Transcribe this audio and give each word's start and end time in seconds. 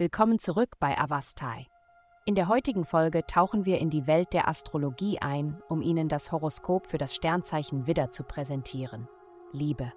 Willkommen 0.00 0.38
zurück 0.38 0.76
bei 0.80 0.98
Avastai. 0.98 1.66
In 2.24 2.34
der 2.34 2.48
heutigen 2.48 2.86
Folge 2.86 3.26
tauchen 3.26 3.66
wir 3.66 3.78
in 3.80 3.90
die 3.90 4.06
Welt 4.06 4.32
der 4.32 4.48
Astrologie 4.48 5.18
ein, 5.18 5.60
um 5.68 5.82
Ihnen 5.82 6.08
das 6.08 6.32
Horoskop 6.32 6.86
für 6.86 6.96
das 6.96 7.14
Sternzeichen 7.14 7.86
Widder 7.86 8.08
zu 8.08 8.24
präsentieren. 8.24 9.08
Liebe. 9.52 9.92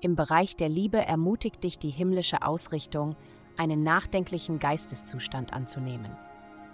Im 0.00 0.16
Bereich 0.16 0.56
der 0.56 0.70
Liebe 0.70 0.96
ermutigt 0.96 1.62
dich 1.62 1.78
die 1.78 1.90
himmlische 1.90 2.40
Ausrichtung, 2.40 3.14
einen 3.58 3.82
nachdenklichen 3.82 4.58
Geisteszustand 4.58 5.52
anzunehmen. 5.52 6.16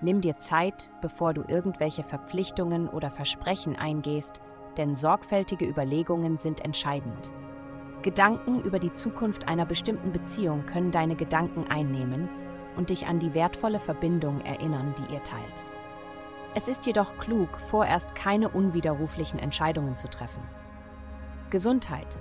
Nimm 0.01 0.21
dir 0.21 0.39
Zeit, 0.39 0.91
bevor 1.03 1.35
du 1.35 1.43
irgendwelche 1.43 2.05
Verpflichtungen 2.05 2.89
oder 2.89 3.11
Versprechen 3.11 3.75
eingehst, 3.75 4.41
denn 4.77 4.95
sorgfältige 4.95 5.67
Überlegungen 5.67 6.39
sind 6.39 6.65
entscheidend. 6.65 7.33
Gedanken 8.09 8.63
über 8.63 8.79
die 8.79 8.95
Zukunft 8.95 9.49
einer 9.49 9.67
bestimmten 9.67 10.13
Beziehung 10.13 10.65
können 10.65 10.91
deine 10.91 11.15
Gedanken 11.15 11.71
einnehmen 11.71 12.31
und 12.75 12.89
dich 12.89 13.07
an 13.07 13.19
die 13.19 13.35
wertvolle 13.35 13.79
Verbindung 13.79 14.41
erinnern, 14.41 14.95
die 14.97 15.13
ihr 15.13 15.23
teilt. 15.23 15.63
Es 16.55 16.69
ist 16.69 16.87
jedoch 16.87 17.19
klug, 17.19 17.51
vorerst 17.69 18.15
keine 18.15 18.49
unwiderruflichen 18.49 19.39
Entscheidungen 19.39 19.99
zu 19.99 20.09
treffen. 20.09 20.41
Gesundheit. 21.51 22.19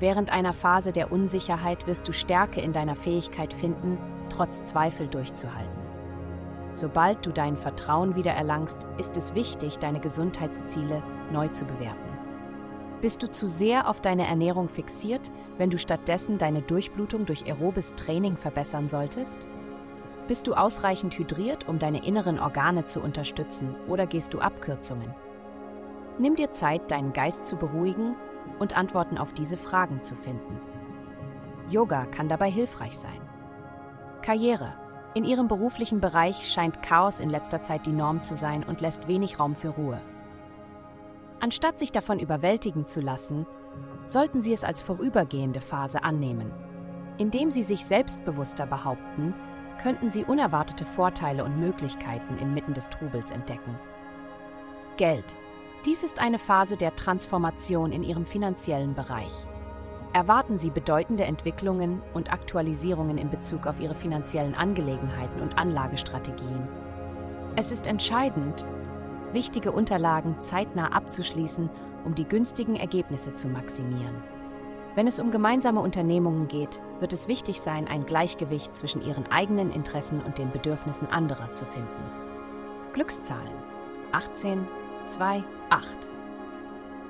Während 0.00 0.28
einer 0.30 0.52
Phase 0.52 0.92
der 0.92 1.10
Unsicherheit 1.10 1.86
wirst 1.86 2.06
du 2.06 2.12
Stärke 2.12 2.60
in 2.60 2.74
deiner 2.74 2.94
Fähigkeit 2.94 3.54
finden, 3.54 3.96
trotz 4.28 4.62
Zweifel 4.64 5.08
durchzuhalten. 5.08 5.80
Sobald 6.74 7.24
du 7.24 7.32
dein 7.32 7.56
Vertrauen 7.56 8.16
wieder 8.16 8.32
erlangst, 8.32 8.86
ist 8.98 9.16
es 9.16 9.34
wichtig, 9.34 9.78
deine 9.78 10.00
Gesundheitsziele 10.00 11.02
neu 11.32 11.48
zu 11.48 11.64
bewerten. 11.64 12.11
Bist 13.02 13.20
du 13.20 13.28
zu 13.28 13.48
sehr 13.48 13.88
auf 13.88 14.00
deine 14.00 14.28
Ernährung 14.28 14.68
fixiert, 14.68 15.32
wenn 15.58 15.70
du 15.70 15.78
stattdessen 15.78 16.38
deine 16.38 16.62
Durchblutung 16.62 17.26
durch 17.26 17.44
aerobes 17.44 17.96
Training 17.96 18.36
verbessern 18.36 18.86
solltest? 18.86 19.48
Bist 20.28 20.46
du 20.46 20.54
ausreichend 20.54 21.18
hydriert, 21.18 21.68
um 21.68 21.80
deine 21.80 22.06
inneren 22.06 22.38
Organe 22.38 22.86
zu 22.86 23.00
unterstützen, 23.00 23.74
oder 23.88 24.06
gehst 24.06 24.34
du 24.34 24.38
Abkürzungen? 24.38 25.12
Nimm 26.20 26.36
dir 26.36 26.52
Zeit, 26.52 26.92
deinen 26.92 27.12
Geist 27.12 27.44
zu 27.44 27.56
beruhigen 27.56 28.14
und 28.60 28.76
Antworten 28.76 29.18
auf 29.18 29.32
diese 29.32 29.56
Fragen 29.56 30.00
zu 30.02 30.14
finden. 30.14 30.60
Yoga 31.68 32.06
kann 32.06 32.28
dabei 32.28 32.52
hilfreich 32.52 32.96
sein. 32.96 33.20
Karriere. 34.22 34.74
In 35.14 35.24
Ihrem 35.24 35.48
beruflichen 35.48 36.00
Bereich 36.00 36.48
scheint 36.48 36.82
Chaos 36.84 37.18
in 37.18 37.30
letzter 37.30 37.62
Zeit 37.62 37.84
die 37.84 37.92
Norm 37.92 38.22
zu 38.22 38.36
sein 38.36 38.62
und 38.62 38.80
lässt 38.80 39.08
wenig 39.08 39.40
Raum 39.40 39.56
für 39.56 39.70
Ruhe. 39.70 40.00
Anstatt 41.42 41.76
sich 41.76 41.90
davon 41.90 42.20
überwältigen 42.20 42.86
zu 42.86 43.00
lassen, 43.00 43.46
sollten 44.06 44.40
Sie 44.40 44.52
es 44.52 44.62
als 44.62 44.80
vorübergehende 44.80 45.60
Phase 45.60 46.04
annehmen. 46.04 46.52
Indem 47.18 47.50
Sie 47.50 47.64
sich 47.64 47.84
selbstbewusster 47.84 48.64
behaupten, 48.64 49.34
könnten 49.82 50.08
Sie 50.08 50.24
unerwartete 50.24 50.84
Vorteile 50.84 51.44
und 51.44 51.58
Möglichkeiten 51.58 52.38
inmitten 52.38 52.74
des 52.74 52.88
Trubels 52.90 53.32
entdecken. 53.32 53.76
Geld. 54.96 55.36
Dies 55.84 56.04
ist 56.04 56.20
eine 56.20 56.38
Phase 56.38 56.76
der 56.76 56.94
Transformation 56.94 57.90
in 57.90 58.04
Ihrem 58.04 58.24
finanziellen 58.24 58.94
Bereich. 58.94 59.34
Erwarten 60.12 60.56
Sie 60.56 60.70
bedeutende 60.70 61.24
Entwicklungen 61.24 62.02
und 62.14 62.32
Aktualisierungen 62.32 63.18
in 63.18 63.30
Bezug 63.30 63.66
auf 63.66 63.80
Ihre 63.80 63.96
finanziellen 63.96 64.54
Angelegenheiten 64.54 65.40
und 65.40 65.58
Anlagestrategien. 65.58 66.68
Es 67.56 67.72
ist 67.72 67.88
entscheidend, 67.88 68.64
wichtige 69.32 69.72
Unterlagen 69.72 70.36
zeitnah 70.40 70.92
abzuschließen, 70.92 71.70
um 72.04 72.14
die 72.14 72.26
günstigen 72.26 72.76
Ergebnisse 72.76 73.34
zu 73.34 73.48
maximieren. 73.48 74.22
Wenn 74.94 75.06
es 75.06 75.18
um 75.18 75.30
gemeinsame 75.30 75.80
Unternehmungen 75.80 76.48
geht, 76.48 76.82
wird 77.00 77.12
es 77.12 77.28
wichtig 77.28 77.60
sein, 77.60 77.88
ein 77.88 78.04
Gleichgewicht 78.04 78.76
zwischen 78.76 79.00
ihren 79.00 79.26
eigenen 79.30 79.70
Interessen 79.70 80.20
und 80.20 80.38
den 80.38 80.50
Bedürfnissen 80.50 81.08
anderer 81.08 81.54
zu 81.54 81.64
finden. 81.64 81.88
Glückszahlen 82.92 83.62
18, 84.12 84.68
2, 85.06 85.42
8. 85.70 85.86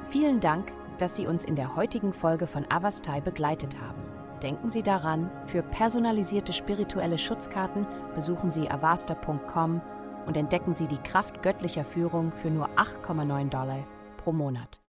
Vielen 0.08 0.38
Dank, 0.38 0.72
dass 0.98 1.16
Sie 1.16 1.26
uns 1.26 1.44
in 1.44 1.56
der 1.56 1.74
heutigen 1.74 2.12
Folge 2.12 2.46
von 2.46 2.64
Avastai 2.70 3.20
begleitet 3.20 3.80
haben. 3.80 4.00
Denken 4.42 4.70
Sie 4.70 4.82
daran, 4.82 5.30
für 5.46 5.62
personalisierte 5.62 6.52
spirituelle 6.52 7.18
Schutzkarten 7.18 7.86
besuchen 8.14 8.52
Sie 8.52 8.70
avasta.com 8.70 9.80
und 10.26 10.36
entdecken 10.36 10.74
Sie 10.74 10.86
die 10.86 10.98
Kraft 10.98 11.42
göttlicher 11.42 11.84
Führung 11.84 12.32
für 12.32 12.50
nur 12.50 12.68
8,9 12.70 13.48
Dollar 13.48 13.84
pro 14.16 14.32
Monat. 14.32 14.80